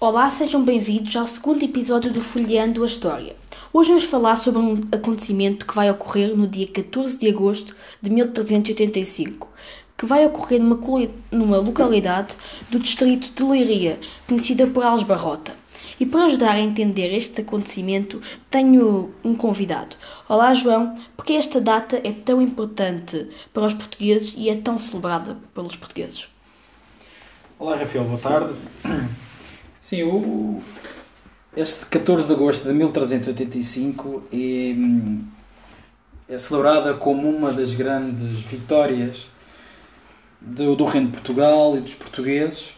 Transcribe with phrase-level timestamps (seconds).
[0.00, 3.34] Olá, sejam bem-vindos ao segundo episódio do Folheando a História.
[3.72, 8.08] Hoje vamos falar sobre um acontecimento que vai ocorrer no dia 14 de agosto de
[8.08, 9.48] 1385,
[9.96, 10.78] que vai ocorrer numa,
[11.32, 12.36] numa localidade
[12.70, 13.98] do distrito de Leiria,
[14.28, 15.52] conhecida por Alves Barrota.
[15.98, 19.96] E para ajudar a entender este acontecimento, tenho um convidado.
[20.28, 25.36] Olá, João, porque esta data é tão importante para os portugueses e é tão celebrada
[25.52, 26.28] pelos portugueses?
[27.58, 28.54] Olá, Rafael, boa tarde.
[29.88, 30.58] Sim, o,
[31.56, 39.30] este 14 de agosto de 1385 é, é celebrada como uma das grandes vitórias
[40.38, 42.74] do, do Reino de Portugal e dos portugueses,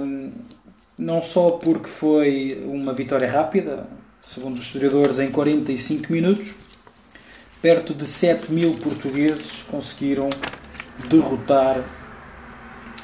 [0.00, 0.30] um,
[0.96, 3.88] não só porque foi uma vitória rápida,
[4.22, 6.54] segundo os historiadores, em 45 minutos,
[7.60, 10.30] perto de 7 mil portugueses conseguiram
[11.10, 11.84] derrotar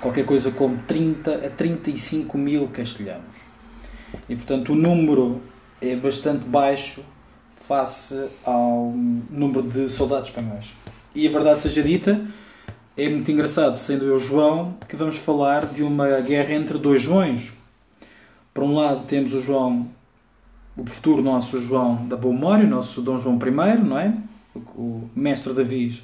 [0.03, 3.25] qualquer coisa como 30 a 35 mil castelhanos.
[4.29, 5.41] E portanto o número
[5.81, 7.03] é bastante baixo
[7.57, 8.93] face ao
[9.31, 10.67] número de soldados espanhóis.
[11.15, 12.21] E a verdade seja dita,
[12.97, 17.53] é muito engraçado, sendo eu João, que vamos falar de uma guerra entre dois Joões.
[18.53, 19.89] Por um lado temos o João,
[20.77, 24.15] o futuro nosso João da Boa Memória, o nosso Dom João I, não é?
[24.77, 26.03] O, mestre Davi,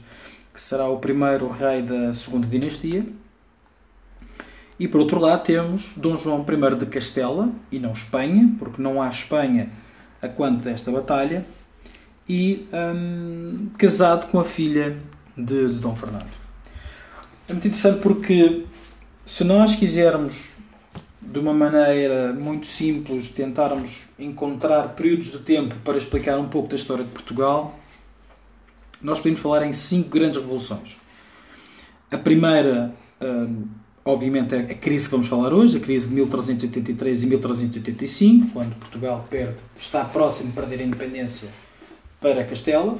[0.54, 3.04] que será o primeiro rei da segunda dinastia.
[4.78, 9.02] E por outro lado temos Dom João I de Castela, e não Espanha, porque não
[9.02, 9.70] há Espanha
[10.22, 11.44] a quanto desta batalha,
[12.28, 14.96] e hum, casado com a filha
[15.36, 16.30] de, de Dom Fernando.
[17.48, 18.66] É muito interessante porque
[19.24, 20.50] se nós quisermos
[21.20, 26.76] de uma maneira muito simples tentarmos encontrar períodos de tempo para explicar um pouco da
[26.76, 27.78] história de Portugal,
[29.02, 30.96] nós podemos falar em cinco grandes revoluções.
[32.10, 33.66] A primeira hum,
[34.08, 39.26] obviamente, a crise que vamos falar hoje, a crise de 1383 e 1385, quando Portugal
[39.28, 41.48] perde, está próximo de perder a independência
[42.18, 42.96] para Castela.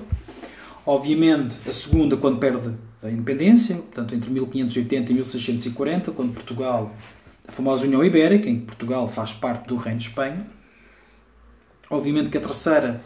[0.84, 6.94] Obviamente, a segunda, quando perde a independência, portanto, entre 1580 e 1640, quando Portugal,
[7.46, 10.46] a famosa União Ibérica, em que Portugal faz parte do Reino de Espanha.
[11.88, 13.00] Obviamente que a terceira,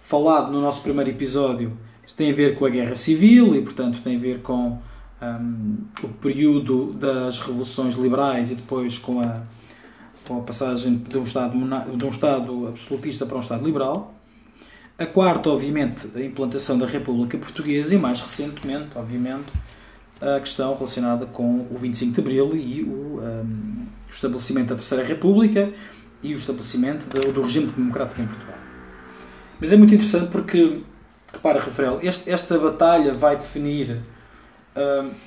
[0.00, 1.76] falado no nosso primeiro episódio,
[2.16, 4.78] tem a ver com a Guerra Civil e, portanto, tem a ver com
[5.22, 9.42] um, o período das revoluções liberais e depois com a,
[10.26, 11.56] com a passagem de um, estado,
[11.96, 14.14] de um Estado absolutista para um Estado liberal.
[14.98, 19.52] A quarta, obviamente, a implantação da República Portuguesa e, mais recentemente, obviamente,
[20.20, 25.04] a questão relacionada com o 25 de Abril e o, um, o estabelecimento da Terceira
[25.04, 25.72] República
[26.22, 28.56] e o estabelecimento do, do regime democrático em Portugal.
[29.58, 30.82] Mas é muito interessante porque,
[31.32, 34.00] repara, Rafael, este, esta batalha vai definir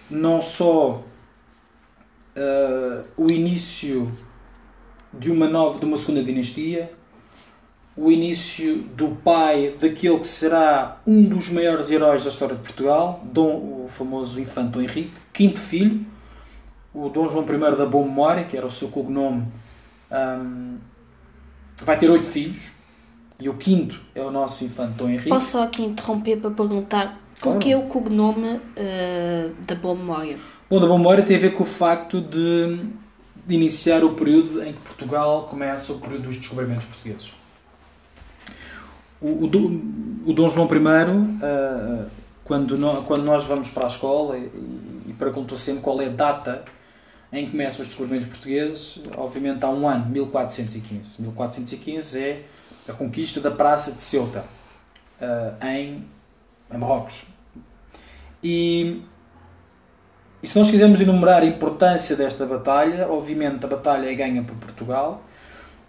[0.10, 1.04] não só
[2.36, 4.12] uh, o início
[5.14, 6.92] de uma nova, de uma segunda dinastia,
[7.98, 13.22] o início do pai daquele que será um dos maiores heróis da história de Portugal,
[13.32, 16.06] Dom, o famoso infante Dom Henrique, quinto filho,
[16.94, 19.48] o Dom João I da Boa Memória, que era o seu cognome,
[20.12, 20.78] um,
[21.84, 22.70] vai ter oito filhos,
[23.40, 25.30] e o quinto é o nosso infante Dom Henrique.
[25.30, 27.60] Posso só aqui interromper para perguntar Claro.
[27.60, 30.38] Porquê o cognome uh, da boa memória?
[30.68, 32.88] Bom, da boa memória tem a ver com o facto de,
[33.46, 37.32] de, iniciar o período em que Portugal começa o período dos descobrimentos portugueses.
[39.22, 39.46] O, o,
[40.26, 42.10] o Dom João I, uh,
[42.44, 44.50] quando, no, quando nós vamos para a escola e,
[45.08, 46.66] e perguntou sempre qual é a data
[47.32, 51.22] em que começam os descobrimentos portugueses, obviamente há um ano, 1415.
[51.22, 52.44] 1415 é
[52.88, 54.46] a conquista da Praça de Ceuta,
[55.22, 56.04] uh, em,
[56.72, 57.35] em Marrocos.
[58.48, 59.02] E,
[60.44, 64.56] e se nós quisermos enumerar a importância desta batalha, obviamente a batalha é ganha por
[64.58, 65.24] Portugal.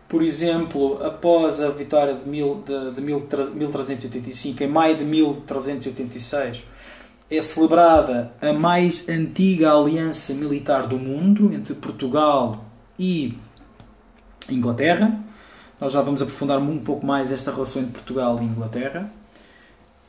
[0.09, 6.65] Por exemplo, após a vitória de, mil, de, de 1385, em maio de 1386,
[7.31, 12.65] é celebrada a mais antiga aliança militar do mundo entre Portugal
[12.99, 13.37] e
[14.49, 15.21] Inglaterra.
[15.79, 19.13] Nós já vamos aprofundar um pouco mais esta relação entre Portugal e Inglaterra.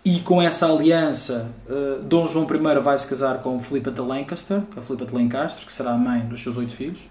[0.08, 4.62] E com essa aliança, uh, Dom João I vai se casar com Filipa de Lancaster,
[4.74, 7.10] é a Filipa de Lencastre, que será a mãe dos seus oito filhos.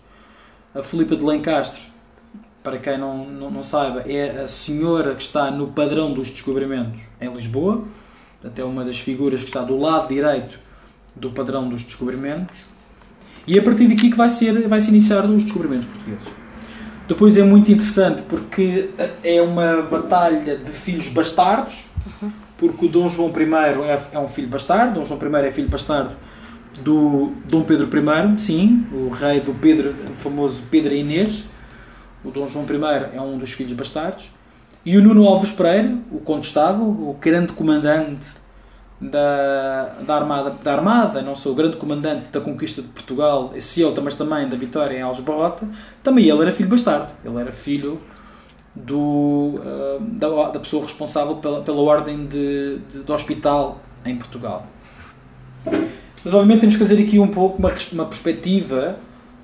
[0.74, 1.82] A Filipa de Lencastre,
[2.62, 7.02] para quem não, não, não, saiba, é a senhora que está no padrão dos descobrimentos
[7.20, 7.84] em Lisboa,
[8.42, 10.58] até uma das figuras que está do lado direito
[11.14, 12.56] do padrão dos descobrimentos.
[13.46, 16.32] E é a partir daqui que vai, ser, vai se iniciar os descobrimentos portugueses.
[17.06, 18.88] Depois é muito interessante porque
[19.22, 21.84] é uma batalha de filhos bastardos,
[22.22, 25.52] uhum porque o Dom João I é, é um filho bastardo, Dom João I é
[25.52, 26.10] filho bastardo
[26.82, 31.44] do Dom Pedro I, sim, o rei do Pedro, o famoso Pedro Inês,
[32.24, 34.30] o Dom João I é um dos filhos bastardos,
[34.84, 38.36] e o Nuno Alves Pereira, o condestável, o grande comandante
[39.00, 43.80] da, da, armada, da Armada, não sou o grande comandante da conquista de Portugal, esse
[43.80, 45.68] eu, mas também da vitória em Alves Barrota,
[46.02, 47.12] também ele era filho bastardo.
[47.24, 48.00] Ele era filho
[48.76, 54.66] do, uh, da, da, pessoa responsável pela, pela ordem de, de, do hospital em Portugal.
[56.24, 58.98] Mas obviamente temos que fazer aqui um pouco uma, uma perspectiva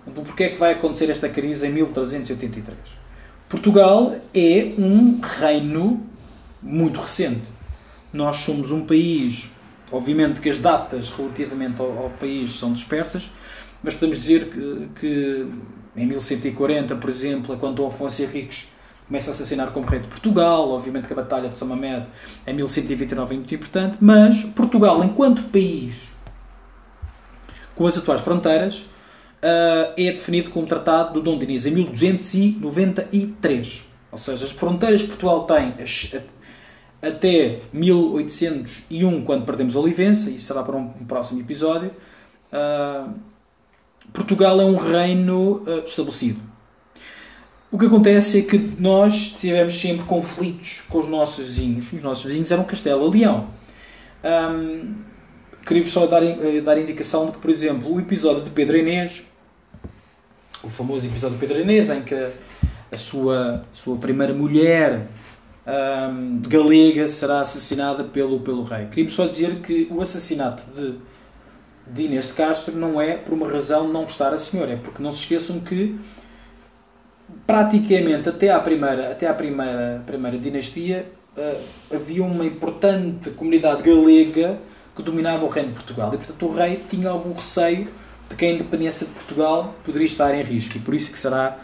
[0.07, 2.77] do porquê é que vai acontecer esta crise em 1383.
[3.49, 6.01] Portugal é um reino
[6.63, 7.51] muito recente
[8.13, 9.51] nós somos um país,
[9.91, 13.31] obviamente que as datas relativamente ao, ao país são dispersas,
[13.83, 15.47] mas podemos dizer que, que,
[15.97, 18.67] em 1140, por exemplo, quando Afonso Henriques
[19.07, 22.07] começa a assassinar como rei de Portugal, obviamente que a Batalha de São Mamed
[22.47, 26.13] em 1129 é muito importante, mas Portugal, enquanto país,
[27.75, 28.85] com as atuais fronteiras,
[29.43, 33.87] uh, é definido como Tratado do Dom Dinis em 1293.
[34.11, 35.75] Ou seja, as fronteiras que Portugal tem,
[37.01, 41.91] até 1801, quando perdemos Olivença, isso será para um, próximo episódio,
[42.53, 43.13] uh,
[44.13, 46.52] Portugal é um reino uh, estabelecido.
[47.73, 51.91] O que acontece é que nós tivemos sempre conflitos com os nossos vizinhos.
[51.91, 53.49] Os nossos vizinhos eram Castelo e Leão.
[54.23, 54.95] Um,
[55.65, 59.25] Queria-vos só dar, eh, dar indicação de que, por exemplo, o episódio de Pedro Inês,
[60.63, 65.07] o famoso episódio de Pedro Inês, em que a sua, sua primeira mulher
[66.11, 68.87] um, galega será assassinada pelo, pelo rei.
[68.87, 70.95] Queríamos só dizer que o assassinato de,
[71.87, 75.01] de Inês de Castro não é por uma razão não gostar a senhora, é porque
[75.01, 75.97] não se esqueçam que
[77.47, 81.07] praticamente até à primeira, até à primeira, primeira dinastia
[81.37, 84.59] uh, havia uma importante comunidade galega
[84.95, 87.89] que dominava o reino de Portugal e portanto o rei tinha algum receio
[88.29, 91.59] de que a independência de Portugal poderia estar em risco e por isso que será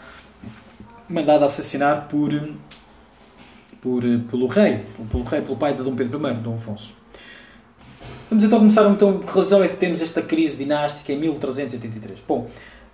[1.07, 2.33] mandado assassinar por
[3.81, 6.93] por, pelo rei, pelo rei, pelo pai de Dom Pedro I, Dom Afonso.
[8.29, 12.19] Vamos então começar, então, a razão é que temos esta crise dinástica em 1383.
[12.27, 12.47] Bom,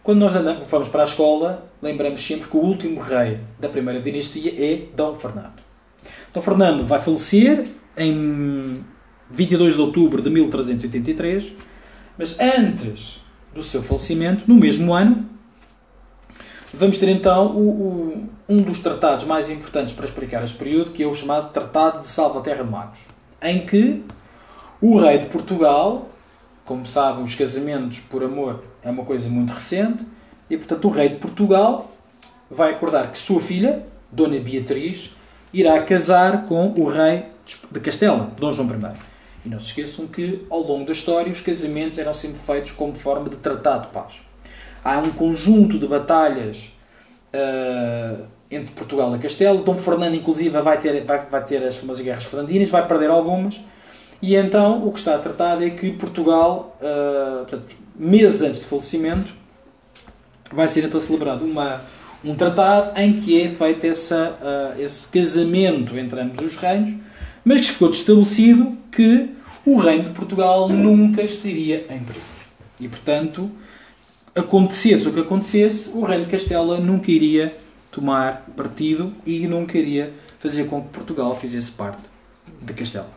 [0.06, 4.00] quando nós andamos, vamos para a escola, lembramos sempre que o último rei da primeira
[4.00, 5.64] dinastia é Dom Fernando.
[6.32, 7.66] Dom Fernando vai falecer
[7.98, 8.86] em
[9.32, 11.54] 22 de outubro de 1383,
[12.20, 13.20] mas antes
[13.52, 15.28] do seu falecimento, no mesmo ano,
[16.72, 21.02] vamos ter então o, o, um dos tratados mais importantes para explicar este período, que
[21.02, 23.00] é o chamado Tratado de Salvaterra de Magos,
[23.42, 24.04] em que
[24.80, 26.10] o rei de Portugal,
[26.64, 30.06] como sabem, os casamentos por amor é uma coisa muito recente,
[30.50, 31.92] e portanto o rei de Portugal
[32.50, 35.14] vai acordar que sua filha, Dona Beatriz,
[35.54, 37.26] irá casar com o rei
[37.72, 38.96] de Castela, Dom João I.
[39.44, 42.96] E não se esqueçam que, ao longo da história, os casamentos eram sempre feitos como
[42.96, 44.26] forma de tratado de paz
[44.86, 46.72] há um conjunto de batalhas
[47.34, 49.64] uh, entre Portugal e Castelo.
[49.64, 53.60] Dom Fernando, inclusive, vai ter, vai, vai ter as famosas guerras fernandinas, vai perder algumas.
[54.22, 59.34] E então o que está tratado é que Portugal, uh, portanto, meses antes do falecimento,
[60.52, 61.82] vai ser então celebrado uma,
[62.24, 66.94] um tratado em que é feito essa, uh, esse casamento entre ambos os reinos,
[67.44, 69.30] mas que ficou estabelecido que
[69.66, 72.26] o reino de Portugal nunca estaria em perigo.
[72.80, 73.50] E, portanto,
[74.36, 77.58] acontecesse o que acontecesse, o reino de Castela nunca iria
[77.92, 82.10] tomar partido e nunca iria fazer com que Portugal fizesse parte
[82.62, 83.10] de Castela.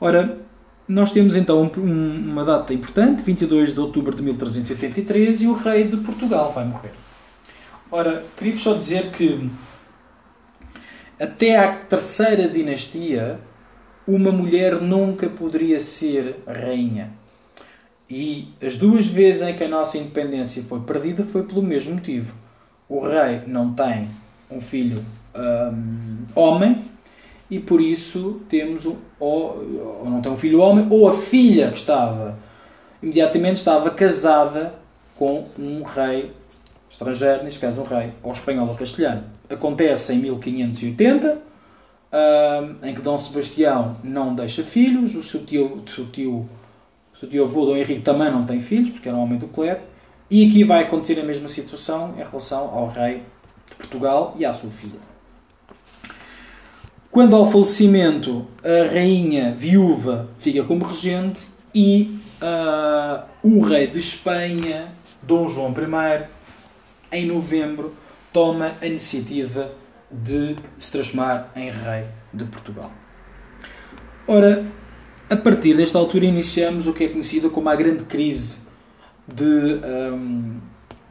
[0.00, 0.38] Ora,
[0.86, 5.96] nós temos então uma data importante, 22 de outubro de 1383, e o rei de
[5.98, 6.92] Portugal vai morrer.
[7.90, 9.50] Ora, queria-vos só dizer que
[11.18, 13.38] até à terceira dinastia,
[14.06, 17.12] uma mulher nunca poderia ser rainha.
[18.10, 22.34] E as duas vezes em que a nossa independência foi perdida foi pelo mesmo motivo.
[22.88, 24.10] O rei não tem
[24.50, 25.02] um filho
[25.34, 26.84] um, homem
[27.50, 29.58] e por isso temos um, ou,
[30.00, 32.38] ou não tem um filho homem ou a filha que estava
[33.02, 34.74] imediatamente estava casada
[35.16, 36.32] com um rei
[36.88, 39.24] estrangeiro, neste caso um rei ou espanhol ou castelhano.
[39.48, 41.42] Acontece em 1580,
[42.12, 46.48] um, em que Dom Sebastião não deixa filhos, o seu tio, seu tio
[47.18, 49.80] seu tio avô, Dom Henrique, também não tem filhos, porque era um homem do clero.
[50.30, 53.22] E aqui vai acontecer a mesma situação em relação ao rei
[53.68, 55.13] de Portugal e à sua filha.
[57.14, 64.88] Quando ao falecimento, a rainha viúva fica como regente e uh, o rei de Espanha,
[65.22, 66.24] Dom João I,
[67.12, 67.94] em novembro,
[68.32, 69.70] toma a iniciativa
[70.10, 72.90] de se transformar em rei de Portugal.
[74.26, 74.66] Ora,
[75.30, 78.56] a partir desta altura iniciamos o que é conhecido como a grande crise
[79.32, 79.78] de
[80.14, 80.56] um,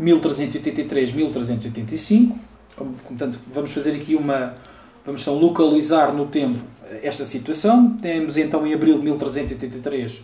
[0.01, 2.35] 1383-1385,
[2.75, 4.57] portanto, vamos fazer aqui uma.
[5.05, 6.63] Vamos então localizar no tempo
[7.01, 7.97] esta situação.
[7.97, 10.21] Temos então em abril de 1383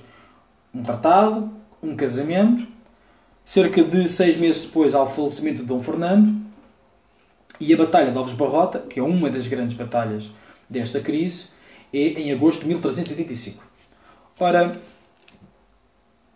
[0.74, 1.52] um tratado,
[1.84, 2.66] um casamento.
[3.44, 6.40] Cerca de seis meses depois há o falecimento de Dom Fernando
[7.60, 10.30] e a Batalha de Alves Barrota, que é uma das grandes batalhas
[10.70, 11.50] desta crise,
[11.92, 13.64] é em agosto de 1385.
[14.40, 14.80] Ora,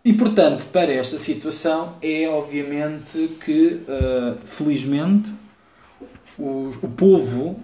[0.04, 5.32] e portanto, para esta situação, é obviamente que, uh, felizmente,
[6.36, 7.62] o povo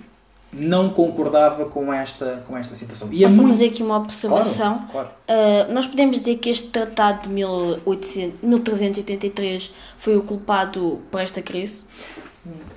[0.52, 3.08] não concordava com esta, com esta situação.
[3.12, 3.52] E é Posso é muito...
[3.54, 4.86] fazer aqui uma observação?
[4.90, 5.70] Claro, claro.
[5.70, 11.40] Uh, nós podemos dizer que este tratado de 1800, 1383 foi o culpado por esta
[11.40, 11.84] crise?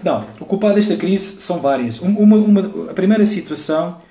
[0.03, 1.99] Não, o culpado desta crise são várias.
[1.99, 4.01] Uma, uma, a primeira situação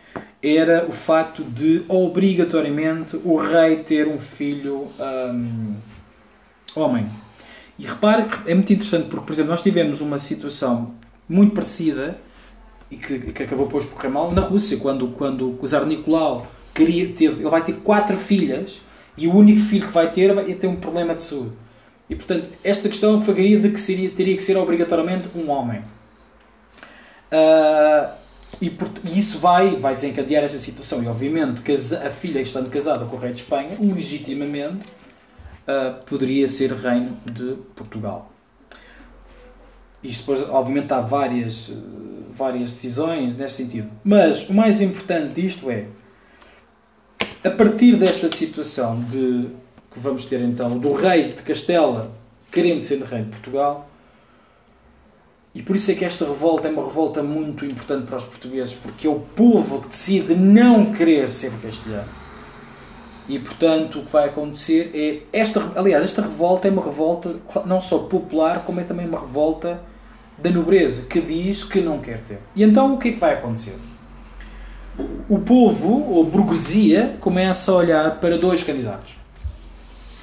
[0.42, 5.74] era o facto de, obrigatoriamente, o rei ter um filho um,
[6.74, 7.08] homem.
[7.78, 10.94] E repare, é muito interessante porque, por exemplo, nós tivemos uma situação
[11.28, 12.18] muito parecida
[12.92, 16.46] e que, que acabou depois por correr mal na Rússia, quando, quando o Czar Nicolau
[16.74, 18.82] queria, teve, ele vai ter quatro filhas
[19.16, 21.52] e o único filho que vai ter vai ter um problema de saúde.
[22.10, 25.80] E, portanto, esta questão fagaria de que seria, teria que ser obrigatoriamente um homem.
[27.32, 28.12] Uh,
[28.60, 31.02] e, por, e, isso vai, vai desencadear esta situação.
[31.02, 34.84] E, obviamente, que a filha estando casada com o rei de Espanha, legitimamente,
[35.66, 38.31] uh, poderia ser reino de Portugal.
[40.02, 41.70] Isto depois, obviamente, há várias,
[42.36, 43.88] várias decisões nesse sentido.
[44.02, 45.86] Mas o mais importante disto é,
[47.44, 49.48] a partir desta situação de
[49.92, 52.10] que vamos ter então do rei de Castela
[52.50, 53.88] querendo ser rei de Portugal.
[55.54, 58.74] E por isso é que esta revolta é uma revolta muito importante para os portugueses,
[58.74, 62.08] porque é o povo que decide não querer ser castelhano.
[63.28, 67.80] E portanto o que vai acontecer é esta, aliás, esta revolta é uma revolta não
[67.80, 69.80] só popular, como é também uma revolta
[70.38, 72.38] da nobreza que diz que não quer ter.
[72.54, 73.76] E então o que é que vai acontecer?
[75.28, 79.22] O povo, ou burguesia, começa a olhar para dois candidatos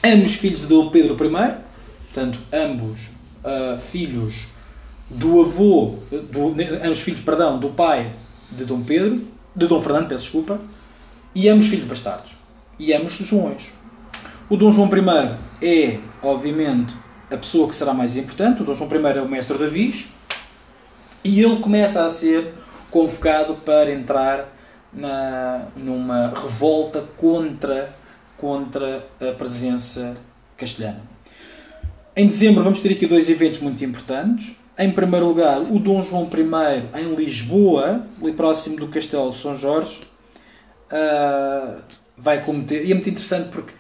[0.04, 1.54] ambos filhos de Dom Pedro I,
[2.12, 3.02] portanto, ambos
[3.44, 4.48] uh, filhos
[5.10, 8.14] do avô, do, ambos filhos, perdão, do pai
[8.52, 9.22] de Dom Pedro,
[9.56, 10.60] de Dom Fernando, peço desculpa,
[11.34, 12.32] e ambos filhos bastardos,
[12.78, 13.72] e ambos Joões.
[14.50, 16.96] O Dom João I é, obviamente,
[17.32, 20.08] a pessoa que será mais importante, o Dom João I é o mestre da Viz,
[21.24, 22.54] e ele começa a ser
[22.90, 24.56] convocado para entrar
[24.92, 27.94] na, numa revolta contra
[28.40, 30.16] contra a presença
[30.56, 31.02] castelhana.
[32.16, 34.56] Em dezembro vamos ter aqui dois eventos muito importantes.
[34.78, 39.58] Em primeiro lugar, o Dom João I em Lisboa, ali próximo do Castelo de São
[39.58, 40.00] Jorge,
[40.90, 41.82] uh,
[42.18, 42.86] vai cometer.
[42.86, 43.74] E é muito interessante porque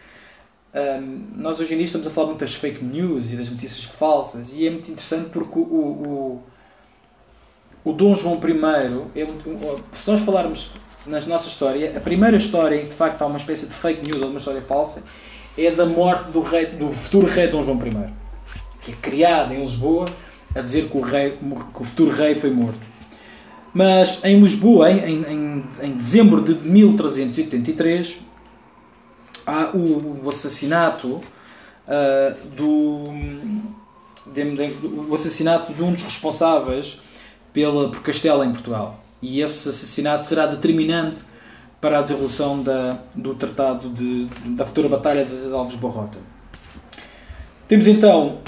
[0.73, 3.83] uh, nós hoje em dia estamos a falar muito das fake news e das notícias
[3.83, 6.43] falsas, e é muito interessante porque o, o,
[7.83, 9.27] o, Dom João I, é,
[9.93, 10.71] se nós falarmos
[11.05, 14.05] na nossa história, a primeira história em que de facto há uma espécie de fake
[14.05, 15.03] news ou uma história falsa
[15.57, 18.13] é da morte do, rei, do futuro rei Dom João I,
[18.81, 20.07] que é criado em Lisboa
[20.55, 22.79] a dizer que o, rei, que o futuro rei foi morto.
[23.73, 28.19] Mas em Lisboa, em, em, em dezembro de 1383,
[29.49, 31.07] há o, o assassinato
[31.87, 33.03] uh, do,
[34.31, 37.01] de, de, o assassinato de um dos responsáveis
[37.51, 41.19] pela, por Castela em Portugal e esse assassinato será determinante
[41.81, 44.25] para a dissolução da, do tratado de,
[44.55, 46.19] da futura Batalha de Alves Barrota.
[47.67, 48.39] Temos então,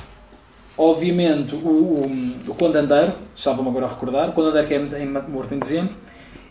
[0.77, 2.12] obviamente, o, o,
[2.48, 5.96] o Conde Andeiro, estava-me agora a recordar, o Conde Andeiro que é morto em dezembro,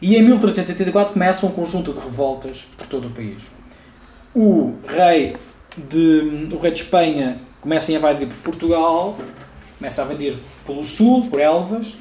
[0.00, 3.42] e em 1384 começa um conjunto de revoltas por todo o país.
[4.34, 5.36] O rei
[5.76, 9.18] de, o rei de Espanha começa a invadir Portugal,
[9.78, 11.96] começa a invadir pelo sul, por Elvas,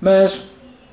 [0.00, 0.48] mas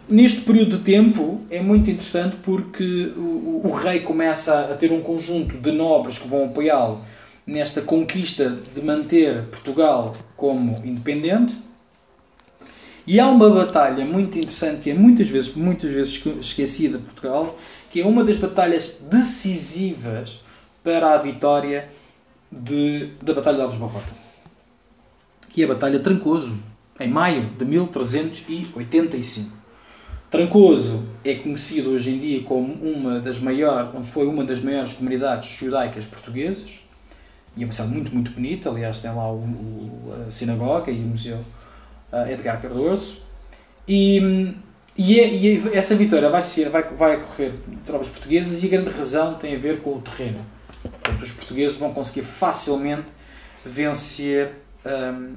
[0.10, 5.01] neste período de tempo é muito interessante porque o, o, rei começa a ter um
[5.01, 7.04] conjunto de nobres que vão apoiá-lo
[7.46, 11.56] nesta conquista de manter Portugal como independente.
[13.08, 17.58] E há uma batalha muito interessante que é muitas vezes, muitas vezes esquecida de Portugal,
[17.96, 20.42] que é uma das batalhas decisivas
[20.84, 21.88] para a vitória
[22.52, 24.12] de, da Batalha de Alves Barrota,
[25.48, 26.60] que é a Batalha Trancoso,
[27.00, 29.50] em maio de 1385.
[30.30, 35.58] Trancoso é conhecido hoje em dia como uma das maiores, foi uma das maiores comunidades
[35.58, 36.82] judaicas portuguesas
[37.56, 38.70] e é uma cidade muito, muito bonita.
[38.70, 41.38] Aliás, tem lá o, o, a sinagoga e o museu
[42.12, 43.20] uh, Edgar Cardoso.
[43.88, 44.54] E,
[44.98, 47.54] e, é, e, é, essa vitória vai, ser, vai, vai ocorrer
[47.86, 50.46] tropas portuguesas e a grande razão tem a ver com o terreno.
[50.82, 53.08] Portanto, os portugueses vão conseguir facilmente
[53.66, 54.54] vencer
[54.86, 55.34] um,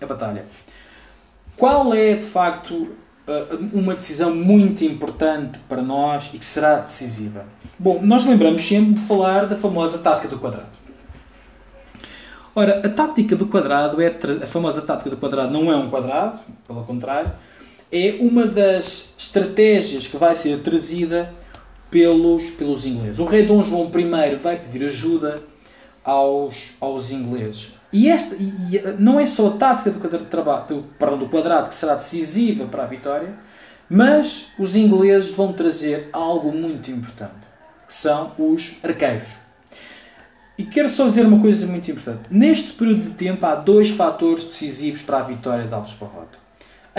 [0.00, 0.46] a batalha.
[1.56, 2.96] qual é de facto
[3.74, 7.44] uma decisão muito importante para nós e que será decisiva?
[7.78, 10.78] Bom, nós lembramos sempre de falar da famosa tática do quadrado.
[12.54, 14.08] Ora, a tática do quadrado é
[14.42, 17.30] a famosa tática do quadrado não é um quadrado, pelo contrário,
[17.90, 21.32] é uma das estratégias que vai ser trazida
[21.90, 23.18] pelos, pelos ingleses.
[23.18, 25.42] O rei Dom João I vai pedir ajuda
[26.04, 27.74] aos, aos ingleses.
[27.92, 31.94] E, esta, e não é só a tática do do, perdão, do quadrado que será
[31.94, 33.34] decisiva para a vitória,
[33.88, 37.46] mas os ingleses vão trazer algo muito importante,
[37.86, 39.28] que são os arqueiros.
[40.58, 42.22] E quero só dizer uma coisa muito importante.
[42.30, 46.47] Neste período de tempo há dois fatores decisivos para a vitória de Alves Barrota.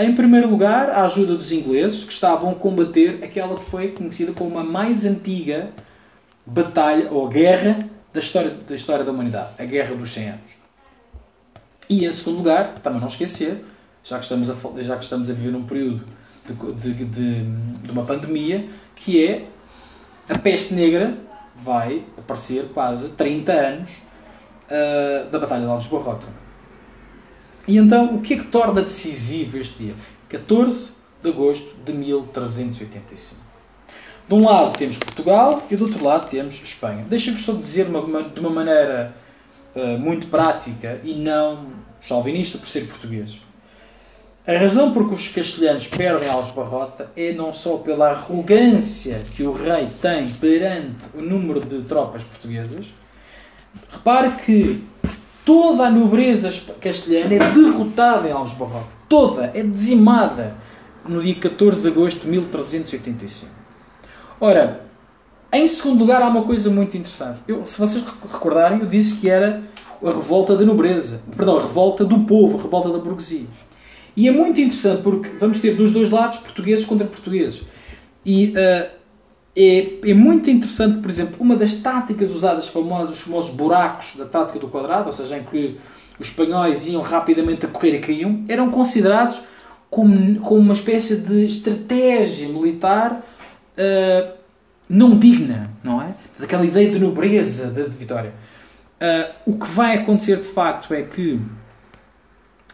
[0.02, 4.32] Em primeiro lugar, a ajuda dos ingleses, que estavam a combater aquela que foi conhecida
[4.32, 5.70] como a mais antiga
[6.46, 10.52] batalha ou guerra da história da, história da humanidade, a Guerra dos 100 Anos.
[11.88, 13.64] E em segundo lugar, também não esquecer,
[14.02, 16.04] já que estamos a, já que estamos a viver num período
[16.46, 16.54] de,
[16.92, 17.44] de, de,
[17.82, 19.46] de uma pandemia, que é
[20.28, 21.16] a peste negra
[21.62, 26.26] vai aparecer quase 30 anos uh, da Batalha de Alves Barrota.
[27.70, 29.94] E então, o que é que torna decisivo este dia?
[30.28, 30.90] 14
[31.22, 33.40] de agosto de 1385.
[34.26, 37.06] De um lado temos Portugal e do outro lado temos Espanha.
[37.08, 39.14] Deixa-vos só dizer uma, de uma maneira
[39.76, 41.68] uh, muito prática e não
[42.00, 43.38] chauvinista por ser português.
[44.44, 49.44] A razão por que os castelhanos perdem Alves Barrota é não só pela arrogância que
[49.44, 52.92] o rei tem perante o número de tropas portuguesas.
[53.92, 54.89] Repare que
[55.50, 56.48] toda a nobreza
[56.80, 58.86] castelhana é derrotada em Alves Barrota.
[59.08, 59.50] Toda.
[59.52, 60.54] É dizimada
[61.04, 63.50] no dia 14 de agosto de 1385.
[64.40, 64.82] Ora,
[65.52, 67.40] em segundo lugar, há uma coisa muito interessante.
[67.48, 69.64] Eu, se vocês recordarem, eu disse que era
[70.00, 71.20] a revolta da nobreza.
[71.36, 73.46] Perdão, a revolta do povo, a revolta da burguesia.
[74.16, 77.62] E é muito interessante porque vamos ter dos dois lados portugueses contra portugueses.
[78.24, 78.99] E uh,
[79.62, 84.58] é, é muito interessante, por exemplo, uma das táticas usadas, os famosos buracos da tática
[84.58, 85.78] do quadrado, ou seja, em que
[86.18, 89.40] os espanhóis iam rapidamente a correr e caíam, eram considerados
[89.90, 93.22] como, como uma espécie de estratégia militar
[93.76, 94.32] uh,
[94.88, 96.14] não digna, não é?
[96.38, 98.32] Daquela ideia de nobreza da vitória.
[99.00, 101.40] Uh, o que vai acontecer de facto é que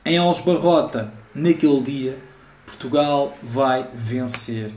[0.04, 2.18] em Alves Barrota, naquele dia,
[2.64, 4.70] Portugal vai vencer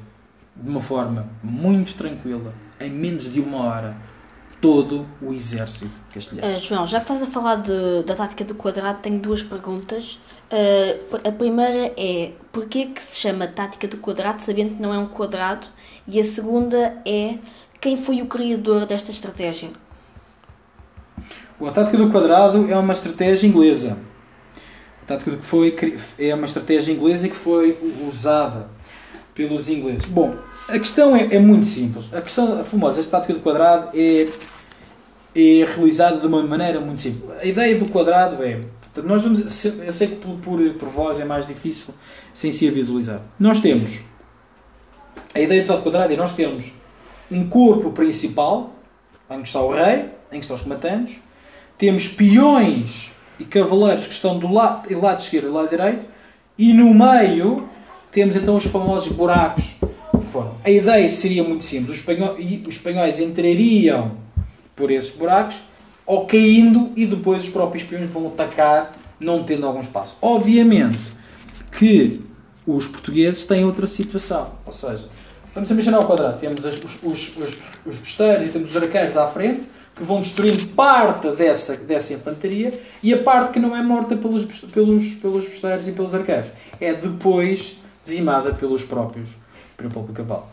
[0.62, 3.98] de uma forma muito tranquila, em menos de uma hora,
[4.62, 6.56] todo o exército castelhano.
[6.56, 10.20] Uh, João, já que estás a falar de, da tática do quadrado, tenho duas perguntas.
[10.52, 14.98] Uh, a primeira é porquê que se chama tática do quadrado, sabendo que não é
[14.98, 15.68] um quadrado?
[16.08, 17.38] E a segunda é
[17.80, 19.70] quem foi o criador desta estratégia?
[21.62, 23.98] a tática do quadrado é uma estratégia inglesa.
[25.04, 25.76] A tática que foi
[26.18, 28.70] é uma estratégia inglesa que foi usada
[29.34, 30.06] pelos ingleses.
[30.06, 30.36] Bom,
[30.70, 32.14] a questão é, é muito simples.
[32.14, 34.28] A questão, a famosa tática do quadrado é,
[35.36, 37.32] é realizada de uma maneira muito simples.
[37.42, 38.62] A ideia do quadrado é,
[39.04, 41.94] nós vamos, eu sei que por, por, por voz é mais difícil
[42.34, 43.24] sem ser visualizado.
[43.40, 44.00] Nós temos
[45.34, 46.74] a ideia do quadrado é nós temos
[47.30, 48.74] um corpo principal,
[49.30, 51.20] em que está o rei, em que estão os combatentes,
[51.78, 56.06] temos peões e cavaleiros que estão do lado, do lado esquerdo e do lado direito,
[56.58, 57.70] e no meio
[58.12, 59.76] temos então os famosos buracos
[60.32, 60.56] foram.
[60.64, 64.18] A ideia seria muito simples: os espanhóis, os espanhóis entrariam
[64.76, 65.62] por esses buracos,
[66.06, 70.18] ou caindo, e depois os próprios espiões vão atacar, não tendo algum espaço.
[70.22, 71.00] Obviamente
[71.72, 72.22] que
[72.66, 75.06] os portugueses têm outra situação, ou seja,
[75.54, 79.64] vamos imaginar ao quadrado: temos os, os, os, os e temos os arqueiros à frente
[79.96, 84.46] que vão destruindo parte dessa, dessa infantaria e a parte que não é morta pelos,
[84.46, 89.32] pelos, pelos besteiros e pelos arqueiros é depois dizimada pelos próprios
[89.80, 90.46] pelo próprio cavalo.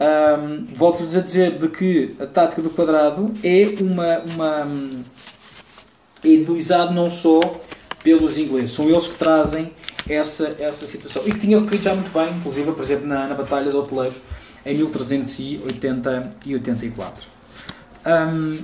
[0.00, 4.66] Um, Volto-vos a dizer de que a tática do quadrado é uma, uma
[6.24, 7.38] é idealizado não só
[8.02, 9.70] pelos ingleses, são eles que trazem
[10.08, 13.34] essa, essa situação e que tinha ocorrido já muito bem, inclusive, por exemplo, na, na
[13.34, 14.16] Batalha de Hoteleiros
[14.66, 17.28] em 1384.
[18.04, 18.58] Um,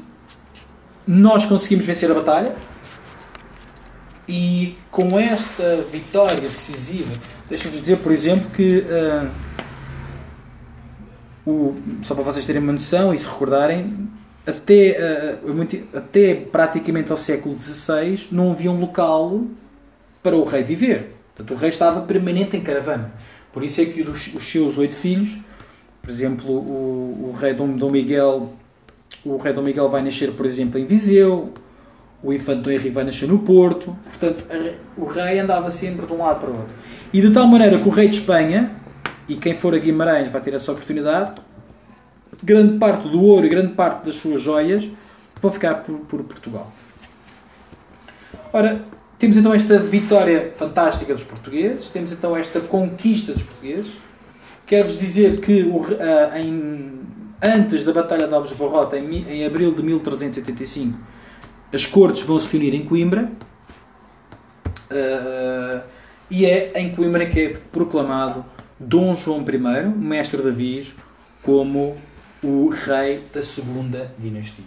[1.07, 2.57] nós conseguimos vencer a batalha
[4.28, 7.12] e com esta vitória decisiva,
[7.48, 9.31] deixa-vos dizer, por exemplo, que uh,
[11.48, 14.08] o, só para vocês terem uma noção e se recordarem,
[14.46, 19.42] até, uh, até praticamente ao século XVI não havia um local
[20.22, 21.11] para o rei viver.
[21.34, 23.12] Portanto, o rei estava permanente em caravana.
[23.52, 25.38] Por isso é que os, os seus oito filhos,
[26.02, 28.52] por exemplo, o, o rei Dom, Dom Miguel,
[29.24, 31.52] o rei Dom Miguel vai nascer, por exemplo, em Viseu,
[32.22, 33.96] o infante Dom Henrique vai nascer no Porto.
[34.04, 34.44] Portanto,
[34.96, 36.74] o rei andava sempre de um lado para o outro.
[37.12, 38.72] E de tal maneira que o rei de Espanha,
[39.29, 41.41] e quem for a Guimarães vai ter essa oportunidade,
[42.43, 44.88] grande parte do ouro e grande parte das suas joias
[45.41, 46.73] vão ficar por, por Portugal.
[48.53, 48.83] Ora,
[49.19, 53.97] temos então esta vitória fantástica dos portugueses, temos então esta conquista dos portugueses.
[54.67, 57.01] Quero-vos dizer que o, uh, em,
[57.43, 60.99] antes da Batalha de Alves Barrota, em, em abril de 1385,
[61.73, 63.31] as cortes vão se reunir em Coimbra
[64.91, 65.81] uh,
[66.31, 68.45] e é em Coimbra que é proclamado
[68.79, 70.95] Dom João I, mestre de aviso,
[71.43, 71.97] como
[72.43, 74.64] o rei da segunda dinastia.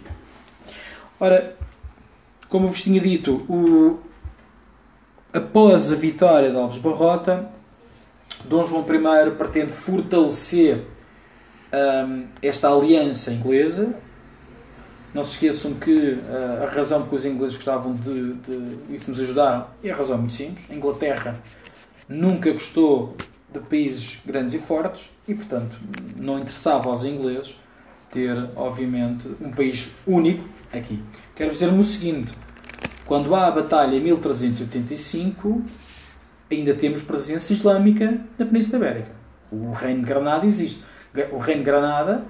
[1.18, 1.56] Ora,
[2.48, 3.98] como vos tinha dito, o,
[5.32, 7.50] após a vitória de Alves Barrota,
[8.44, 10.84] Dom João I pretende fortalecer
[11.72, 13.94] um, esta aliança inglesa
[15.14, 19.20] não se esqueçam que uh, a razão que os ingleses gostavam de, de, de nos
[19.20, 20.70] ajudar é a razão muito simples.
[20.70, 21.36] A Inglaterra
[22.08, 23.14] nunca gostou
[23.52, 25.76] de países grandes e fortes e, portanto,
[26.18, 27.56] não interessava aos ingleses
[28.10, 31.02] ter, obviamente, um país único aqui.
[31.34, 32.32] Quero dizer-me o seguinte:
[33.06, 35.62] quando há a batalha em 1385,
[36.50, 39.10] ainda temos presença islâmica na Península Ibérica.
[39.50, 40.82] O Reino de Granada existe.
[41.30, 42.22] O Reino de Granada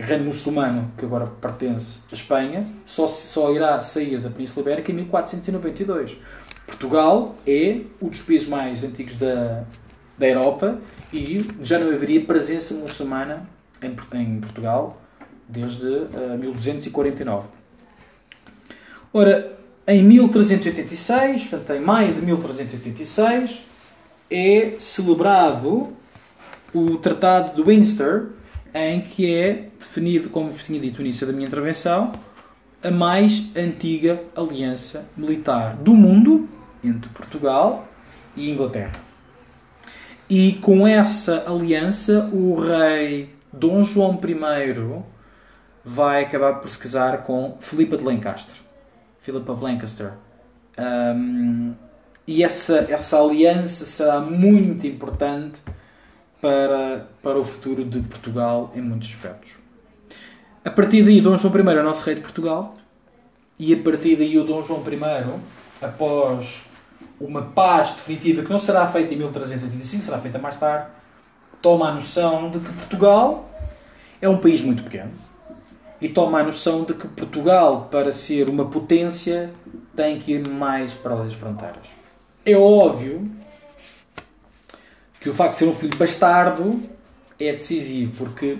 [0.00, 4.94] reino muçulmano, que agora pertence à Espanha, só, só irá sair da Península Ibérica em
[4.96, 6.18] 1492.
[6.66, 9.64] Portugal é um dos países mais antigos da,
[10.18, 10.78] da Europa
[11.12, 13.48] e já não haveria presença muçulmana
[13.82, 15.00] em, em Portugal
[15.48, 17.48] desde uh, 1249.
[19.12, 23.66] Ora, em 1386, portanto, em maio de 1386,
[24.30, 25.92] é celebrado
[26.74, 28.30] o Tratado de Windsor,
[28.74, 32.12] em que é definido, como vos tinha dito no início da minha intervenção,
[32.82, 36.48] a mais antiga aliança militar do mundo
[36.84, 37.88] entre Portugal
[38.36, 39.05] e Inglaterra.
[40.28, 45.04] E com essa aliança, o rei Dom João I
[45.84, 48.56] vai acabar por se casar com Filipa de Lancaster.
[49.20, 50.12] Philip of Lancaster.
[50.78, 51.74] Um,
[52.26, 55.62] e essa, essa aliança será muito importante
[56.40, 59.54] para, para o futuro de Portugal em muitos aspectos.
[60.64, 62.74] A partir daí, Dom João I é o nosso rei de Portugal,
[63.56, 65.40] e a partir daí, o Dom João I,
[65.80, 66.64] após
[67.20, 70.90] uma paz definitiva que não será feita em 1385, será feita mais tarde,
[71.62, 73.48] toma a noção de que Portugal
[74.20, 75.10] é um país muito pequeno
[76.00, 79.50] e toma a noção de que Portugal, para ser uma potência,
[79.94, 81.86] tem que ir mais para as fronteiras.
[82.44, 83.30] É óbvio
[85.20, 86.80] que o facto de ser um filho bastardo
[87.40, 88.58] é decisivo, porque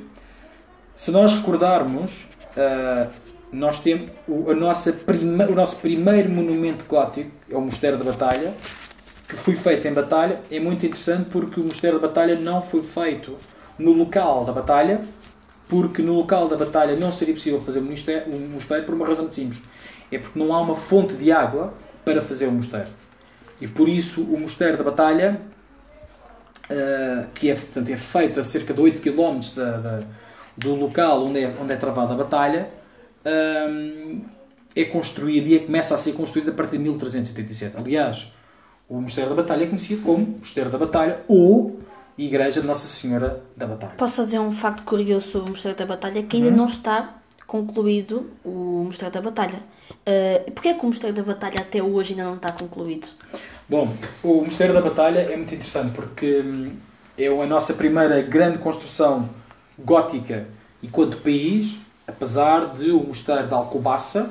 [0.97, 3.11] se nós recordarmos, uh,
[3.57, 8.05] nós temos o, a nossa prima, o nosso primeiro monumento gótico, é o Mosteiro da
[8.05, 8.55] Batalha,
[9.29, 10.41] que foi feito em batalha.
[10.51, 13.37] É muito interessante porque o Mosteiro da Batalha não foi feito
[13.79, 15.01] no local da batalha,
[15.69, 19.25] porque no local da batalha não seria possível fazer um mosteiro, mosteiro por uma razão
[19.25, 19.61] muito simples.
[20.11, 22.87] É porque não há uma fonte de água para fazer o mosteiro.
[23.61, 25.41] E por isso o Mosteiro da Batalha
[26.71, 30.01] uh, que é, portanto, é feito a cerca de 8 km da, da,
[30.57, 32.69] do local onde é, onde é travada a batalha,
[34.75, 37.77] é construído e é, começa a ser construído a partir de 1387.
[37.77, 38.31] Aliás,
[38.89, 41.81] o Mosteiro da Batalha é conhecido como Mosteiro da Batalha ou
[42.19, 43.95] Igreja de Nossa Senhora da Batalha.
[43.97, 46.57] Posso dizer um facto curioso sobre o Mosteiro da Batalha que ainda uhum.
[46.57, 47.15] não está
[47.47, 49.61] concluído o Mosteiro da Batalha.
[49.91, 53.09] Uh, Porquê que o Mosteiro da Batalha até hoje ainda não está concluído?
[53.69, 56.73] Bom, o Mosteiro da Batalha é muito interessante porque hum,
[57.19, 59.29] é a nossa primeira grande construção
[59.79, 60.47] gótica
[60.83, 64.31] enquanto país, apesar de o Mosteiro da Alcobaça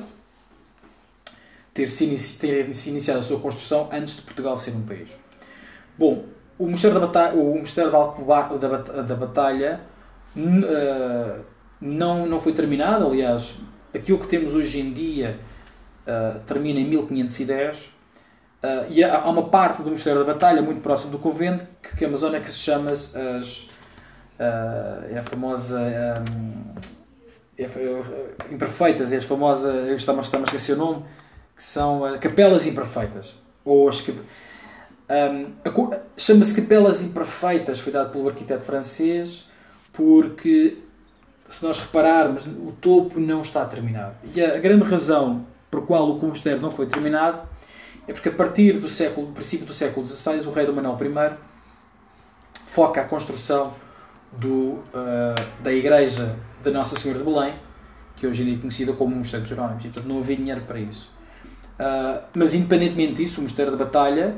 [1.74, 5.10] ter se, iniciado a sua construção antes de Portugal ser um país.
[5.98, 6.24] Bom,
[6.58, 8.58] o Mosteiro da Batalha, o Mosteiro da, Alcoba,
[9.02, 9.80] da, Batalha
[10.34, 11.44] uh,
[11.80, 13.56] não, não foi terminado, aliás,
[13.94, 15.38] aquilo que temos hoje em dia
[16.06, 17.96] uh, termina em 1510
[18.62, 21.98] Uh, e há, há, uma parte do Mosteiro da Batalha, muito próximo do convento, que,
[21.98, 23.14] que é uma zona que se chama as,
[24.38, 25.78] é a famosa.
[25.78, 26.95] Um, é,
[28.50, 29.88] imperfeitas, é as famosas.
[29.88, 31.04] Eu estava a esquecer o nome,
[31.54, 33.34] que são uh, capelas imperfeitas.
[33.64, 35.52] Ou as um,
[36.16, 39.48] Chama-se Capelas Imperfeitas, foi dado pelo arquiteto francês,
[39.92, 40.78] porque
[41.48, 44.16] se nós repararmos, o topo não está terminado.
[44.34, 47.48] E a grande razão por qual o mosteiro não foi terminado
[48.08, 51.36] é porque a partir do século, princípio do século XVI, o rei Dom Manuel I
[52.64, 53.74] foca a construção
[54.32, 56.36] do, uh, da igreja
[56.66, 57.54] da Nossa Senhora de Belém,
[58.16, 60.36] que hoje em dia é conhecida como o Mosteiro de Jerónimos, e portanto não havia
[60.36, 61.10] dinheiro para isso.
[61.78, 64.34] Uh, mas independentemente disso, o Mosteiro da Batalha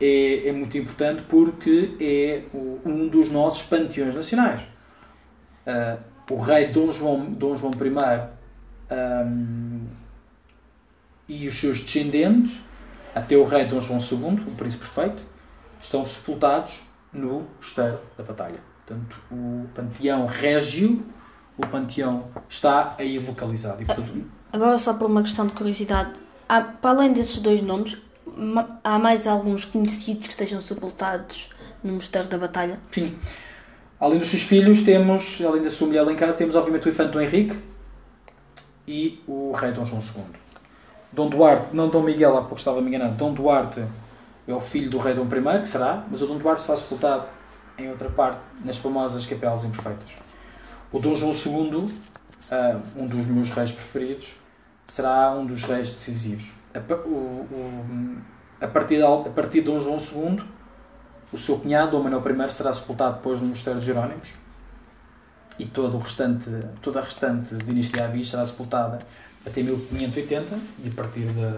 [0.00, 4.62] é, é muito importante porque é o, um dos nossos panteões nacionais.
[5.66, 8.28] Uh, o rei Dom João, Dom João I
[8.92, 9.86] um,
[11.28, 12.60] e os seus descendentes,
[13.14, 15.22] até o rei Dom João II, o príncipe perfeito,
[15.80, 16.82] estão sepultados
[17.12, 18.58] no Mosteiro da Batalha.
[18.84, 21.04] Portanto, o panteão régio,
[21.56, 23.82] o panteão está aí localizado.
[23.82, 24.12] E, portanto,
[24.52, 27.98] Agora, só por uma questão de curiosidade, há, para além desses dois nomes,
[28.82, 31.50] há mais alguns conhecidos que estejam sepultados
[31.82, 32.80] no Mosteiro da Batalha?
[32.90, 33.14] Sim.
[33.98, 37.12] Além dos seus filhos, temos, além da sua mulher em casa, temos obviamente o infante
[37.12, 37.58] Dom Henrique
[38.86, 40.24] e o rei Dom João II.
[41.12, 43.84] Dom Duarte, não Dom Miguel, há pouco estava me enganado, Dom Duarte
[44.46, 47.26] é o filho do rei Dom I, que será, mas o Dom Duarte está sepultado
[47.78, 50.25] em outra parte, nas famosas Capelas Imperfeitas.
[50.92, 51.92] O Dom João II,
[52.50, 54.34] ah, um dos meus reis preferidos,
[54.84, 56.52] será um dos reis decisivos.
[56.74, 58.16] A, o, o,
[58.60, 60.42] a, partir, de, a partir de Dom João II,
[61.32, 64.34] o seu cunhado, Dom Manuel I, será sepultado depois no Mosteiro de Jerónimos
[65.58, 66.50] e todo o restante,
[66.82, 68.98] toda a restante dinastia Avis será sepultada
[69.44, 71.56] até 1580 e a partir de,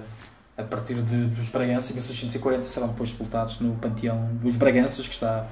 [0.56, 5.14] a partir de, dos Bragança, em 1640, serão depois sepultados no panteão dos Braganças, que
[5.14, 5.46] está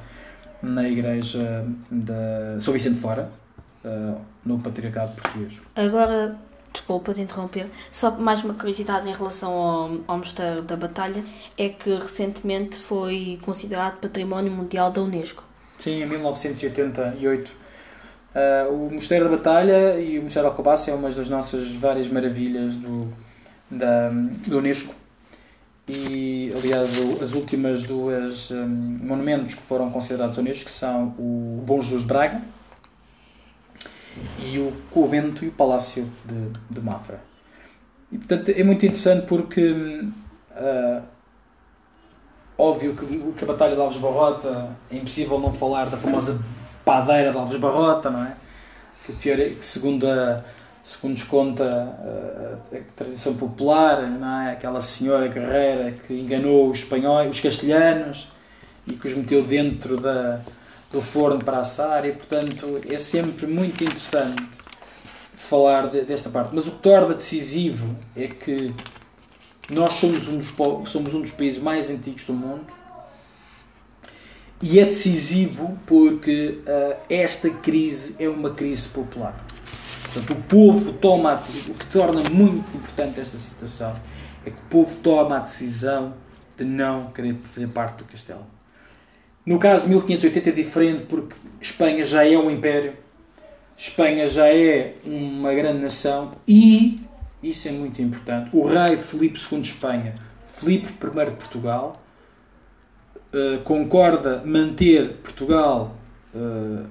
[0.63, 3.31] na igreja de São Vicente Fora,
[3.87, 5.61] eh, no Patriarcado Português.
[5.77, 6.37] Agora,
[6.73, 11.25] desculpa te interromper, só mais uma curiosidade em relação ao, ao Mosteiro da Batalha,
[11.57, 15.45] é que recentemente foi considerado Património Mundial da Unesco.
[15.79, 17.49] Sim, em 1988.
[17.49, 17.55] Uh,
[18.35, 22.75] eh, o Mosteiro da Batalha e o Mosteiro Alcobaça é uma das nossas várias maravilhas
[22.75, 23.13] do,
[23.71, 24.11] da,
[24.49, 24.93] da Unesco.
[25.89, 26.91] E, aliás,
[27.23, 32.43] as últimas duas um, monumentos que foram considerados Unesco são o Bom Jesus de Braga,
[34.39, 37.21] e o convento e o palácio de, de Mafra.
[38.11, 41.03] E, portanto, é muito interessante porque, uh,
[42.57, 46.41] óbvio que, que a Batalha de Alves Barrota é impossível não falar da famosa
[46.85, 48.37] padeira de Alves Barrota, não é?
[49.05, 50.43] Que, que segundo, a,
[50.83, 54.53] segundo nos conta a, a, tradição popular, não é?
[54.53, 58.29] Aquela senhora guerreira que enganou os espanhóis, os castelhanos
[58.87, 60.41] e que os meteu dentro da
[60.97, 64.43] do forno para assar e, portanto, é sempre muito interessante
[65.37, 66.55] falar de, desta parte.
[66.55, 68.75] Mas o que torna decisivo é que
[69.71, 70.55] nós somos um dos,
[70.91, 72.67] somos um dos países mais antigos do mundo
[74.63, 79.45] e é decisivo porque uh, esta crise é uma crise popular.
[80.03, 81.75] Portanto, o povo toma a decisão.
[81.75, 83.95] O que torna muito importante esta situação
[84.47, 86.15] é que o povo toma a decisão
[86.57, 88.56] de não querer fazer parte do castelo.
[89.47, 92.95] No caso de 1580 é diferente porque Espanha já é um império,
[93.77, 96.33] Espanha já é uma grande nação.
[96.49, 97.01] E,
[97.41, 100.17] isso é muito importante, o rei Filipe II de Espanha,
[100.53, 102.03] Filipe I de Portugal,
[103.33, 105.97] uh, concorda manter Portugal
[106.35, 106.85] uh,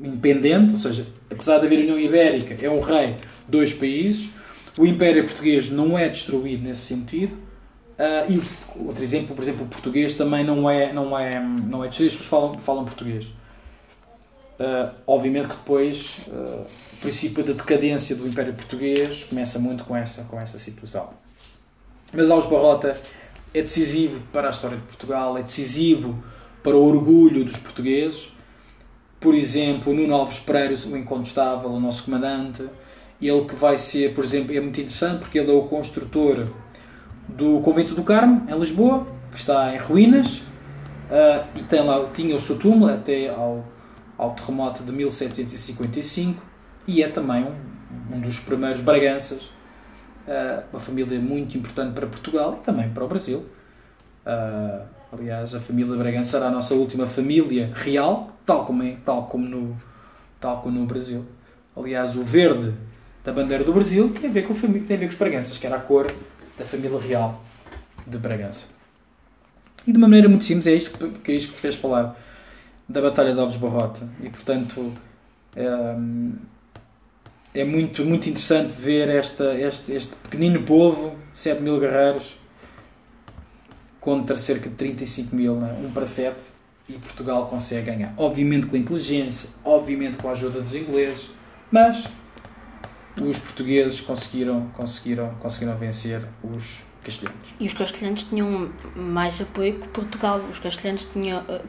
[0.00, 4.30] independente, ou seja, apesar de haver União Ibérica, é um rei, dois países.
[4.78, 7.36] O Império Português não é destruído nesse sentido
[7.98, 8.42] Uh, e
[8.86, 12.14] outro exemplo, por exemplo, o português também não é, não é, não é de as
[12.14, 13.26] pessoas falam, falam português.
[14.58, 19.96] Uh, obviamente que depois uh, o princípio da decadência do Império Português começa muito com
[19.96, 21.10] essa, com essa situação.
[22.12, 22.96] Mas Alves Barrota
[23.54, 26.22] é decisivo para a história de Portugal, é decisivo
[26.62, 28.32] para o orgulho dos portugueses.
[29.20, 32.64] Por exemplo, Nuno Alves Pereira, o incontestável, o nosso comandante,
[33.20, 36.48] ele que vai ser, por exemplo, é muito interessante porque ele é o construtor
[37.36, 42.36] do Convento do Carmo, em Lisboa, que está em ruínas, uh, e tem lá, tinha
[42.36, 43.64] o seu túmulo até ao,
[44.18, 46.42] ao terremoto de 1755,
[46.86, 49.44] e é também um, um dos primeiros Braganças,
[50.26, 53.46] uh, uma família muito importante para Portugal e também para o Brasil.
[54.26, 59.26] Uh, aliás, a família Bragança será a nossa última família real, tal como, é, tal
[59.26, 59.76] como, no,
[60.38, 61.24] tal como no Brasil.
[61.76, 62.74] Aliás, o verde
[63.24, 65.66] da bandeira do Brasil tem a ver com, tem a ver com os Braganças, que
[65.66, 66.12] era a cor
[66.58, 67.42] da família real
[68.06, 68.66] de Bragança.
[69.86, 72.16] E de uma maneira muito simples, é isto que, é isto que vos queres falar
[72.88, 74.08] da Batalha de Alves Barrota.
[74.22, 74.92] E portanto
[75.56, 75.96] é,
[77.54, 82.36] é muito, muito interessante ver esta, este, este pequenino povo, 7 mil guerreiros,
[84.00, 85.76] contra cerca de 35 mil, né?
[85.86, 86.44] 1 para 7,
[86.88, 88.12] e Portugal consegue ganhar.
[88.16, 91.30] Obviamente com inteligência, obviamente com a ajuda dos ingleses,
[91.70, 92.08] mas
[93.20, 97.54] os portugueses conseguiram, conseguiram, conseguiram vencer os castelhanos.
[97.60, 100.40] E os castelhanos tinham mais apoio que Portugal.
[100.50, 101.42] Os castelhanos tinham.
[101.42, 101.60] Uh,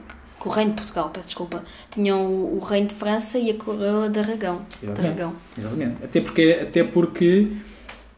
[0.43, 4.09] que o reino de Portugal, peço desculpa, tinham o, reino de França e a coroa
[4.09, 4.65] de Aragão.
[4.83, 5.01] Exatamente.
[5.01, 5.35] De Aragão.
[5.57, 6.03] Exatamente.
[6.03, 7.47] Até porque, até porque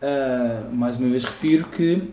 [0.02, 2.10] uh, mais uma vez refiro que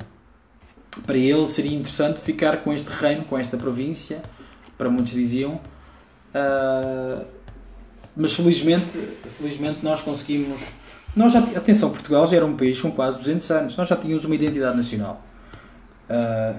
[1.06, 4.22] para ele seria interessante ficar com este reino, com esta província,
[4.76, 5.58] para muitos diziam.
[6.34, 7.24] Uh,
[8.14, 8.90] mas felizmente,
[9.38, 10.60] felizmente nós conseguimos.
[11.14, 13.76] Nós já, atenção, Portugal já era um país com quase 200 anos.
[13.76, 15.22] Nós já tínhamos uma identidade nacional.
[16.08, 16.58] Uh,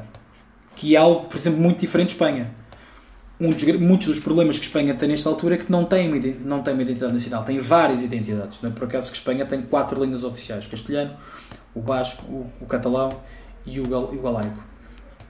[0.76, 2.52] que é algo, por exemplo, muito diferente de Espanha.
[3.40, 6.20] Um dos, muitos dos problemas que Espanha tem nesta altura é que não tem, uma,
[6.46, 8.60] não tem uma identidade nacional, tem várias identidades.
[8.62, 11.16] Não é por acaso que Espanha tem quatro línguas oficiais: castelhano,
[11.74, 13.10] o basco, o, o catalão
[13.66, 14.64] e o, gal, o galaico.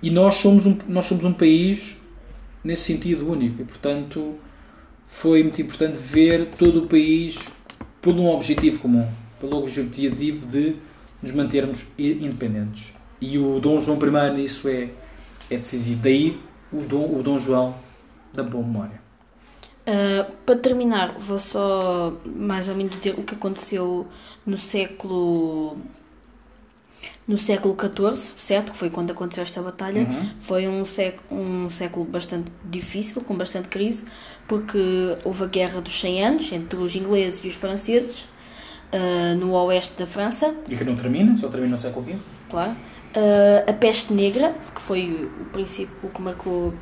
[0.02, 1.98] E nós somos, um, nós somos um país
[2.64, 4.38] nesse sentido único e, portanto,
[5.08, 7.48] foi muito importante ver todo o país
[8.04, 9.08] por um objetivo comum,
[9.40, 10.76] pelo objetivo de
[11.22, 12.94] nos mantermos independentes.
[13.20, 14.90] E o Dom João I nisso é,
[15.50, 16.02] é decisivo.
[16.04, 16.40] Daí
[16.72, 17.74] o Dom, o Dom João
[18.34, 19.02] da boa memória.
[19.88, 24.06] Uh, para terminar, vou só mais ou menos dizer o que aconteceu
[24.46, 25.78] no século
[27.28, 28.72] no século XIV, certo?
[28.72, 30.02] Que foi quando aconteceu esta batalha.
[30.02, 30.30] Uhum.
[30.40, 34.06] Foi um século, um século bastante difícil, com bastante crise,
[34.48, 34.80] porque
[35.24, 38.26] houve a Guerra dos 100 Anos entre os ingleses e os franceses
[38.94, 40.54] uh, no oeste da França.
[40.70, 42.28] E que não termina, só termina no século XV.
[42.50, 42.72] Claro.
[42.72, 46.74] Uh, a peste negra, que foi o princípio que marcou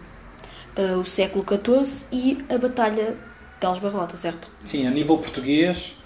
[0.78, 3.18] uh, o século XIV, e a Batalha
[3.60, 4.50] de Aljubarrota, certo?
[4.66, 5.98] Sim, a nível português,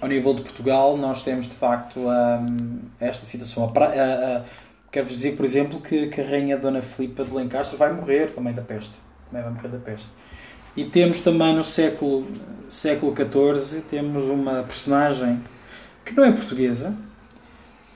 [0.00, 3.72] ao nível de Portugal, nós temos de facto um, esta situação.
[3.74, 4.44] A, a, a,
[4.90, 8.52] Quero-vos dizer, por exemplo, que, que a Rainha Dona Filipa de Lencastre vai morrer também
[8.52, 8.92] da peste.
[9.28, 10.08] Também vai morrer da peste.
[10.76, 12.26] E temos também no século,
[12.68, 15.40] século XIV, temos uma personagem
[16.04, 16.96] que não é portuguesa,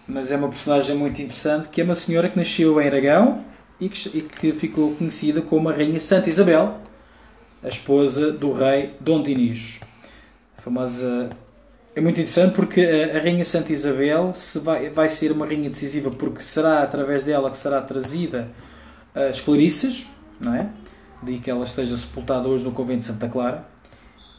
[0.07, 3.45] mas é uma personagem muito interessante, que é uma senhora que nasceu em Aragão
[3.81, 6.79] e que, e que ficou conhecida como a Rainha Santa Isabel,
[7.63, 9.81] a esposa do rei Dom Dinis.
[10.57, 11.31] A famosa
[11.97, 16.11] é muito interessante porque a, Rainha Santa Isabel se vai, vai ser uma rainha decisiva
[16.11, 18.49] porque será através dela que será trazida
[19.15, 20.07] as Clarissas,
[20.41, 20.69] não é?
[21.23, 23.65] De que ela esteja sepultada hoje no convento de Santa Clara.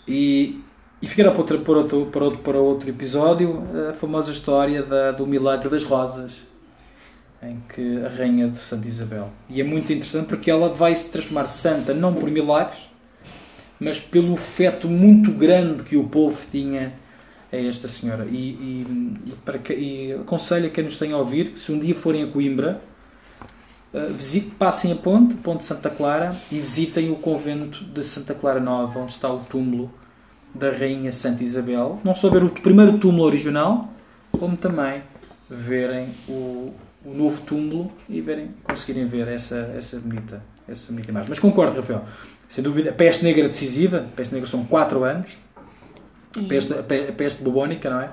[0.06, 0.60] E,
[1.02, 5.12] e ficará para outro, para, outro, para, outro, para outro episódio a famosa história da,
[5.12, 6.46] do milagre das rosas,
[7.42, 9.30] em que a Rainha de Santa Isabel.
[9.50, 12.90] E é muito interessante porque ela vai se transformar santa não por milagres,
[13.80, 16.94] mas pelo feto muito grande que o povo tinha
[17.56, 18.26] é esta senhora.
[18.26, 21.96] E, e, para que, e aconselho a quem nos tenha a ouvir, se um dia
[21.96, 22.82] forem a Coimbra,
[23.94, 28.34] uh, visite, passem a ponte, a ponte Santa Clara, e visitem o convento de Santa
[28.34, 29.92] Clara Nova, onde está o túmulo
[30.54, 32.00] da Rainha Santa Isabel.
[32.04, 33.90] Não só ver o primeiro túmulo original,
[34.32, 35.02] como também
[35.50, 36.74] verem o,
[37.06, 41.30] o novo túmulo e verem, conseguirem ver essa, essa, bonita, essa bonita imagem.
[41.30, 42.04] Mas concordo, Rafael.
[42.48, 45.38] Sem dúvida, a peste negra decisiva, a peste negra são 4 anos,
[46.38, 48.10] a peste, a peste bubónica, não é?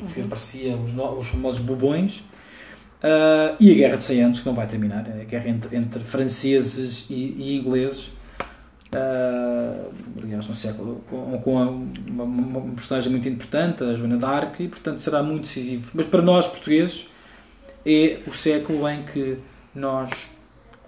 [0.00, 0.08] Uhum.
[0.08, 2.22] Que parecia os, os famosos bubões.
[2.96, 5.76] Uh, e a Guerra de 100 Anos, que não vai terminar, é a guerra entre,
[5.76, 8.10] entre franceses e, e ingleses,
[8.94, 14.60] uh, aliás, no século, com, com uma, uma, uma, personagem muito importante, a Joana d'Arc,
[14.60, 15.90] e portanto será muito decisivo.
[15.94, 17.08] Mas para nós, portugueses,
[17.84, 19.38] é o século em que
[19.74, 20.10] nós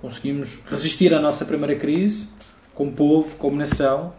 [0.00, 2.28] conseguimos resistir à nossa primeira crise,
[2.74, 4.12] como povo, como nação,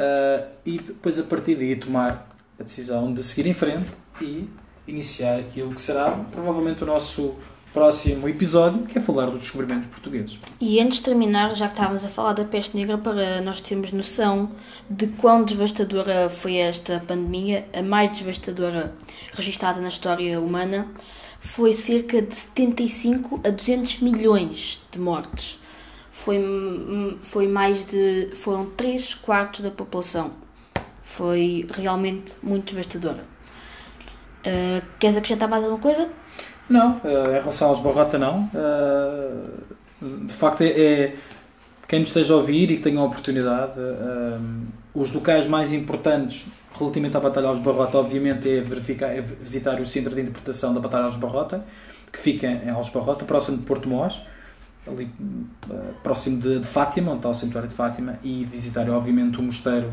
[0.00, 2.26] uh, e depois a partir daí tomar
[2.58, 4.48] a decisão de seguir em frente e
[4.88, 7.36] iniciar aquilo que será provavelmente o nosso
[7.72, 10.38] próximo episódio, que é falar dos descobrimentos portugueses.
[10.60, 13.92] E antes de terminar, já que estávamos a falar da peste negra, para nós termos
[13.92, 14.50] noção
[14.88, 18.92] de quão devastadora foi esta pandemia, a mais devastadora
[19.32, 20.88] registada na história humana,
[21.38, 25.59] foi cerca de 75 a 200 milhões de mortes
[26.20, 28.28] foi, foi mais de.
[28.34, 30.32] foram 3 quartos da população.
[31.02, 33.24] Foi realmente muito devastadora.
[34.40, 36.08] Uh, queres acrescentar mais alguma coisa?
[36.68, 38.50] Não, uh, em relação aos Barrota, não.
[38.54, 41.16] Uh, de facto, é, é,
[41.88, 43.74] quem nos esteja a ouvir e que tenha a oportunidade,
[44.94, 46.46] os locais mais importantes
[46.78, 50.80] relativamente à Batalha aos Barrota, obviamente, é, verificar, é visitar o Centro de Interpretação da
[50.80, 51.64] Batalha aos Barrota,
[52.10, 54.20] que fica em Alves Barrota, próximo de Porto Mós
[54.90, 55.10] ali
[55.68, 59.42] uh, próximo de, de, Fátima, onde está o Santuário de Fátima, e visitar, obviamente, o
[59.42, 59.92] mosteiro,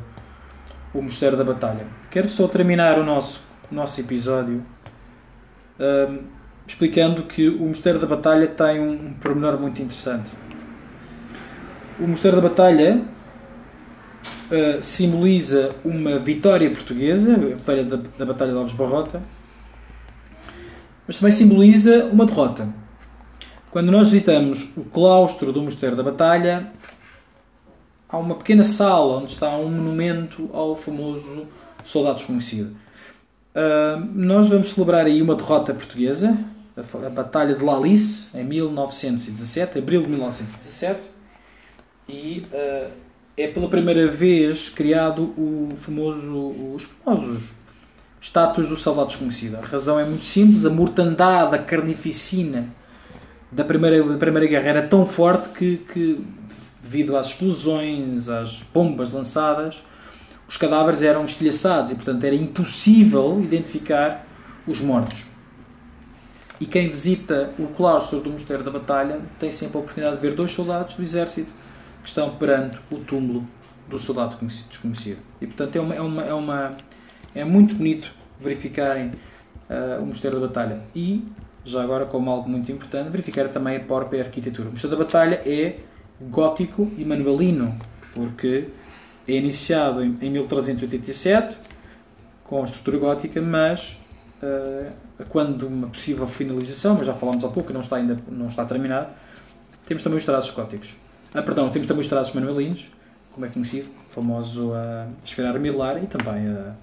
[0.94, 1.86] o mosteiro da Batalha.
[2.10, 3.42] Quero só terminar o nosso,
[3.72, 4.64] nosso episódio
[5.80, 6.24] uh,
[6.66, 10.32] explicando que o mosteiro da Batalha tem um, um pormenor muito interessante.
[12.00, 13.02] O mosteiro da Batalha
[14.52, 19.22] uh, simboliza uma vitória portuguesa, a vitória da, da Batalha de Alves Barrota,
[21.08, 22.87] mas também simboliza uma derrota
[23.78, 26.72] quando nós visitamos o claustro do Mosteiro da Batalha,
[28.10, 31.46] há uma pequena sala onde está um monumento ao famoso
[31.84, 32.76] soldado desconhecido.
[33.54, 36.36] Uh, nós vamos celebrar aí uma derrota portuguesa,
[36.76, 41.12] a, a Batalha de Lalice, em 1917, abril de 1917,
[42.10, 42.90] e uh,
[43.38, 46.36] é pela primeira vez criado o famoso,
[46.74, 47.52] os famosos
[48.20, 49.58] estátuas do Soldado Desconhecido.
[49.58, 52.76] A razão é muito simples, a mortandade, a carnificina
[53.52, 56.26] da Primeira, da primeira Guerra era tão forte que, que,
[56.82, 59.82] devido às explosões, às bombas lançadas,
[60.48, 64.26] os cadáveres eram estilhaçados e, portanto, era impossível identificar
[64.66, 65.26] os mortos.
[66.60, 70.34] E quem visita o claustro do Mosteiro da Batalha tem sempre a oportunidade de ver
[70.34, 71.52] dois soldados do exército
[72.02, 73.48] que estão perante o túmulo
[73.88, 75.20] do soldado desconhecido.
[75.40, 76.72] E, portanto, é, uma, é, uma, é, uma,
[77.36, 79.12] é muito bonito verificarem
[79.70, 80.82] uh, o Mosteiro da Batalha.
[80.96, 81.24] E,
[81.70, 84.70] já agora, como algo muito importante, verificar também a própria arquitetura.
[84.70, 85.78] O Mosteiro da Batalha é
[86.22, 87.78] gótico e manuelino,
[88.14, 88.70] porque
[89.28, 91.58] é iniciado em, em 1387
[92.44, 93.98] com a estrutura gótica, mas
[94.42, 94.92] uh,
[95.30, 99.10] quando uma possível finalização, mas já falámos há pouco, não está ainda não está terminado,
[99.86, 100.96] temos também os traços góticos.
[101.34, 102.88] Ah, perdão, temos também os traços manuelinos,
[103.32, 106.74] como é conhecido, o famoso uh, esferar milar e também a,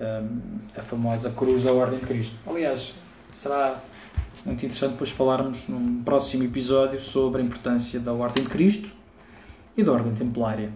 [0.00, 2.34] a, a famosa cruz da Ordem de Cristo.
[2.46, 2.94] Aliás,
[3.32, 3.78] será
[4.44, 8.90] muito interessante depois falarmos num próximo episódio sobre a importância da Ordem de Cristo
[9.76, 10.72] e da Ordem Templária.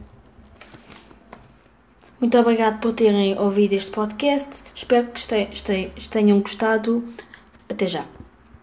[2.20, 4.62] Muito obrigado por terem ouvido este podcast.
[4.74, 7.04] Espero que tenham gostado.
[7.68, 8.15] Até já.